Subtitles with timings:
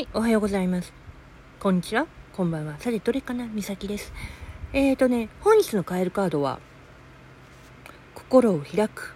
[0.00, 0.94] い、おはようございます。
[1.58, 2.06] こんにちは。
[2.32, 2.78] こんばんは。
[2.78, 3.46] さて、どれかな？
[3.46, 4.14] みさきです。
[4.72, 6.58] えーとね、本日のカエルカードは、
[8.14, 9.14] 心を開く。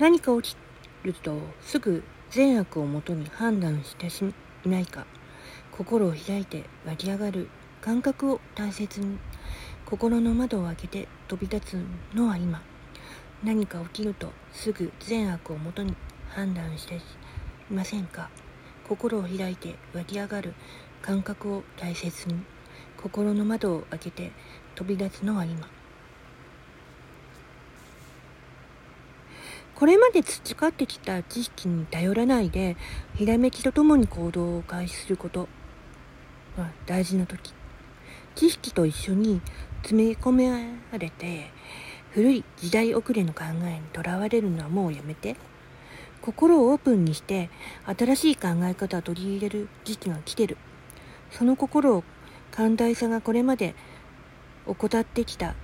[0.00, 0.56] 何か起き
[1.04, 4.24] ると、すぐ善悪をもとに判断してし
[4.64, 5.06] いないか。
[5.70, 7.48] 心を開いて湧き上がる
[7.80, 9.18] 感覚を大切に。
[9.86, 12.60] 心の窓を開けて飛び立つのは今。
[13.44, 15.94] 何か起きると、すぐ善悪をもとに
[16.30, 17.00] 判断してい
[17.70, 18.28] ませんか？
[18.92, 20.52] 心を開いて湧き上がる
[21.00, 22.34] 感覚を大切に
[23.02, 24.32] 心の窓を開けて
[24.74, 25.66] 飛び立つのは今。
[29.74, 32.76] これまで培ってきた知識に頼らないで
[33.16, 35.48] ひらめきとともに行動を開始すること。
[36.58, 37.54] は大事な時。
[38.34, 39.40] 知識と一緒に
[39.80, 40.50] 詰め込め
[40.92, 41.50] られて
[42.10, 45.34] 古い時代遅れの考えにとらわれるのはもうやめて。
[46.22, 47.50] 心をオープンにして
[47.84, 50.56] 新しい考え方を取り入れる時期が来てる。
[51.32, 52.04] その心を
[52.52, 53.74] 寛大さがこれまで
[54.66, 55.54] 怠ってきた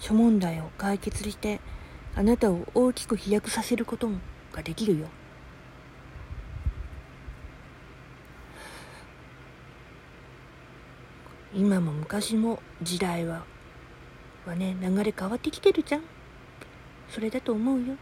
[0.00, 1.60] 諸問題を解決して
[2.16, 4.08] あなたを大きく飛躍させること
[4.52, 5.06] ができるよ。
[11.54, 13.44] 今も昔も時代は
[14.44, 16.02] はね流れ変わってきてるじゃん。
[17.10, 17.94] それだと思うよ。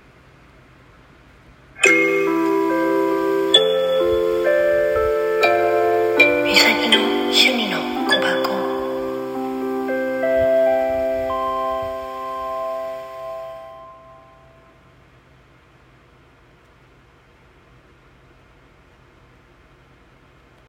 [7.33, 7.62] 去。